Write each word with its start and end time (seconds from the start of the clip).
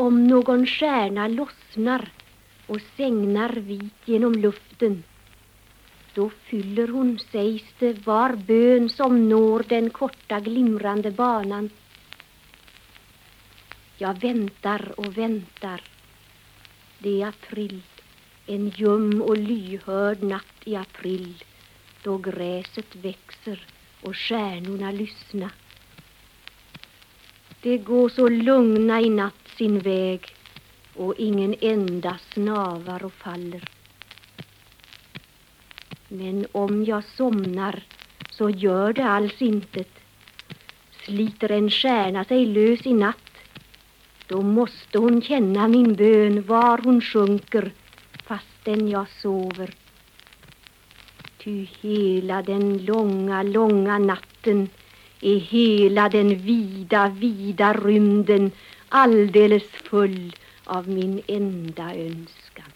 Om 0.00 0.26
någon 0.26 0.66
stjärna 0.66 1.28
lossnar 1.28 2.08
och 2.66 2.80
sängnar 2.96 3.48
vit 3.48 3.94
genom 4.04 4.32
luften 4.32 5.02
då 6.14 6.30
fyller 6.30 6.88
hon, 6.88 7.18
sägs 7.18 7.64
det, 7.78 8.06
var 8.06 8.36
bön 8.36 8.88
som 8.88 9.28
når 9.28 9.64
den 9.68 9.90
korta 9.90 10.40
glimrande 10.40 11.10
banan. 11.10 11.70
Jag 13.98 14.20
väntar 14.20 14.92
och 14.96 15.18
väntar. 15.18 15.80
Det 16.98 17.22
är 17.22 17.28
april, 17.28 17.82
en 18.46 18.68
ljum 18.68 19.22
och 19.22 19.36
lyhörd 19.36 20.22
natt 20.22 20.60
i 20.64 20.76
april 20.76 21.44
då 22.02 22.18
gräset 22.18 22.96
växer 22.96 23.66
och 24.02 24.16
stjärnorna 24.16 24.90
lyssna. 24.90 25.50
Det 27.62 27.78
går 27.78 28.08
så 28.08 28.28
lugna 28.28 29.00
i 29.00 29.10
natt 29.10 29.39
sin 29.60 29.78
väg 29.78 30.20
och 30.94 31.14
ingen 31.18 31.54
enda 31.60 32.18
snavar 32.32 33.04
och 33.04 33.12
faller. 33.12 33.64
Men 36.08 36.46
om 36.52 36.84
jag 36.84 37.04
somnar 37.04 37.82
så 38.30 38.50
gör 38.50 38.92
det 38.92 39.04
alls 39.04 39.42
intet. 39.42 39.90
Sliter 41.04 41.52
en 41.52 41.70
stjärna 41.70 42.24
sig 42.24 42.46
lös 42.46 42.86
i 42.86 42.94
natt 42.94 43.32
då 44.26 44.42
måste 44.42 44.98
hon 44.98 45.22
känna 45.22 45.68
min 45.68 45.94
bön 45.94 46.42
var 46.42 46.78
hon 46.78 47.00
sjunker 47.00 47.72
fastän 48.24 48.88
jag 48.88 49.06
sover. 49.22 49.74
Ty 51.38 51.66
hela 51.80 52.42
den 52.42 52.84
långa, 52.84 53.42
långa 53.42 53.98
natten 53.98 54.68
är 55.20 55.36
hela 55.36 56.08
den 56.08 56.38
vida, 56.38 57.08
vida 57.08 57.72
rymden 57.72 58.50
alldeles 58.90 59.62
full 59.62 60.36
av 60.64 60.88
min 60.88 61.22
enda 61.26 61.94
önskan. 61.94 62.72